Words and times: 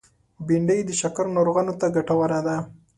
بېنډۍ 0.45 0.79
د 0.85 0.89
شکر 1.01 1.25
ناروغو 1.35 1.73
ته 1.79 1.87
ګټوره 1.95 2.39
ده 2.47 2.57